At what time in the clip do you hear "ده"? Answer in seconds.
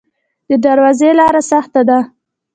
1.89-1.99